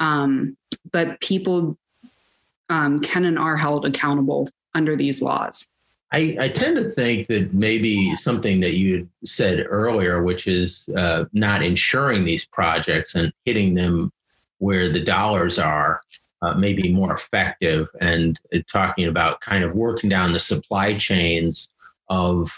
[0.00, 0.56] um,
[0.90, 1.76] but people
[2.68, 5.68] um, can and are held accountable under these laws.
[6.12, 11.24] I, I, tend to think that maybe something that you said earlier, which is uh,
[11.32, 14.12] not insuring these projects and hitting them
[14.58, 16.00] where the dollars are,
[16.42, 17.88] uh, may be more effective.
[18.00, 21.68] And uh, talking about kind of working down the supply chains
[22.08, 22.50] of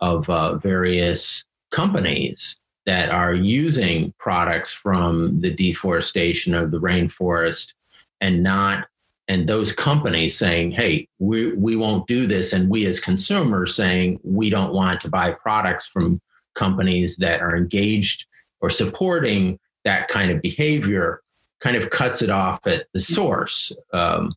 [0.00, 7.74] of uh, various companies that are using products from the deforestation of the rainforest
[8.20, 8.86] and not
[9.28, 14.18] and those companies saying hey we, we won't do this and we as consumers saying
[14.24, 16.20] we don't want to buy products from
[16.54, 18.26] companies that are engaged
[18.60, 21.20] or supporting that kind of behavior
[21.60, 23.72] kind of cuts it off at the source.
[23.92, 24.32] Um,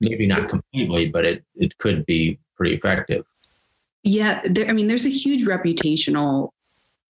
[0.00, 3.24] maybe not completely but it, it could be pretty effective
[4.02, 6.50] yeah, there, I mean, there's a huge reputational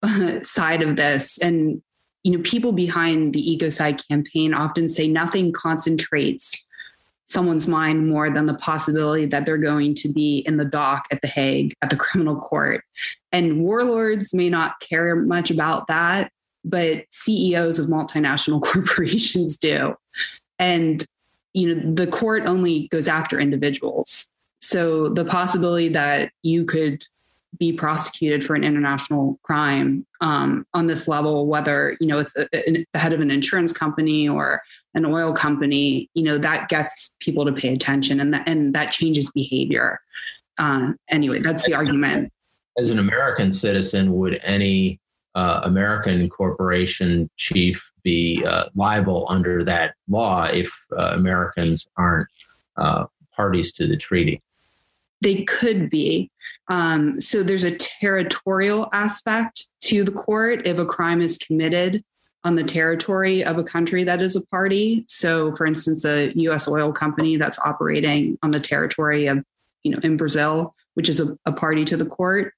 [0.03, 1.82] uh, side of this, and
[2.22, 6.64] you know, people behind the ecocide campaign often say nothing concentrates
[7.32, 11.22] someone's mind more than the possibility that they're going to be in the dock at
[11.22, 12.84] the Hague at the criminal court.
[13.32, 16.30] And warlords may not care much about that,
[16.64, 19.95] but CEOs of multinational corporations do.
[20.59, 21.05] And
[21.55, 24.30] you know, the court only goes after individuals.
[24.62, 27.04] So the possibility that you could
[27.58, 32.48] be prosecuted for an international crime um, on this level, whether you know it's a,
[32.54, 34.62] a, the head of an insurance company or
[34.94, 38.92] an oil company, you know that gets people to pay attention, and that and that
[38.92, 40.00] changes behavior.
[40.58, 42.32] Uh, anyway, that's the argument.
[42.78, 45.00] As an American citizen, would any
[45.34, 52.28] uh, American corporation chief be uh, liable under that law if uh, Americans aren't
[52.76, 54.40] uh, parties to the treaty?
[55.22, 56.30] They could be.
[56.68, 62.04] Um, so there's a territorial aspect to the court if a crime is committed
[62.44, 65.04] on the territory of a country that is a party.
[65.06, 66.66] So, for instance, a U.S.
[66.66, 69.44] oil company that's operating on the territory of,
[69.84, 72.52] you know, in Brazil, which is a, a party to the court.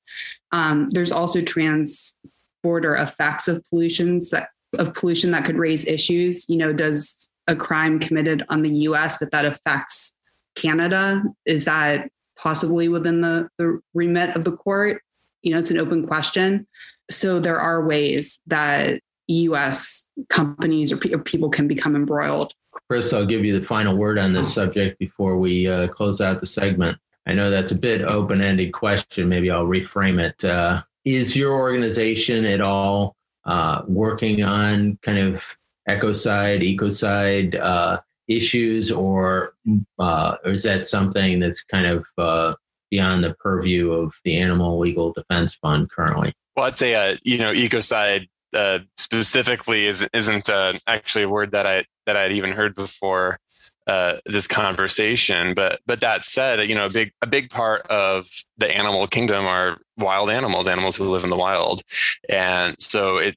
[0.51, 4.49] Um, there's also trans-border effects of pollutions that
[4.79, 6.49] of pollution that could raise issues.
[6.49, 9.19] You know, does a crime committed on the U.S.
[9.19, 10.17] but that affects
[10.55, 12.09] Canada is that
[12.45, 15.03] possibly within the, the remit of the court.
[15.43, 16.67] You know, it's an open question.
[17.11, 22.53] So there are ways that US companies or, or people can become embroiled.
[22.89, 26.41] Chris, I'll give you the final word on this subject before we uh, close out
[26.41, 26.99] the segment.
[27.27, 29.29] I know that's a bit open ended question.
[29.29, 30.45] Maybe I'll reframe it.
[30.45, 33.17] Uh, is your organization at all
[33.47, 35.43] uh, working on kind of
[35.89, 39.55] ecocide, ecocide uh, issues, or
[39.99, 42.55] uh, or is that something that's kind of uh,
[42.91, 46.35] beyond the purview of the Animal Legal Defense Fund currently?
[46.57, 51.51] Well, I'd say uh, you know ecocide uh, specifically is, isn't uh, actually a word
[51.53, 53.41] that I that I'd even heard before
[53.87, 55.55] uh, this conversation.
[55.55, 59.45] But but that said, you know, a big a big part of the animal kingdom
[59.47, 61.83] are wild animals, animals who live in the wild,
[62.29, 63.37] and so it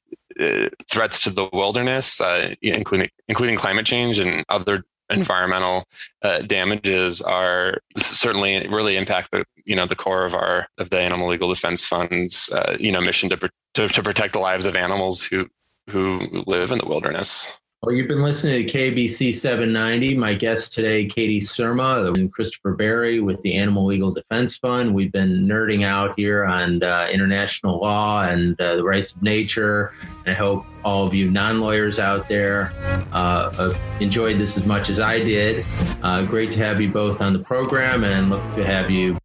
[0.90, 5.84] threats to the wilderness, uh, including including climate change and other environmental
[6.22, 11.00] uh, damages, are certainly really impact the you know the core of our of the
[11.00, 14.76] Animal Legal Defense Fund's uh, you know mission to, to to protect the lives of
[14.76, 15.46] animals who
[15.90, 17.52] who live in the wilderness.
[17.84, 20.16] Well, you've been listening to KABC 790.
[20.16, 24.92] My guest today, Katie Surma and Christopher Berry with the Animal Legal Defense Fund.
[24.92, 29.94] We've been nerding out here on uh, international law and uh, the rights of nature.
[30.26, 32.72] And I hope all of you non lawyers out there
[33.12, 35.64] uh, enjoyed this as much as I did.
[36.02, 39.16] Uh, great to have you both on the program and look to have you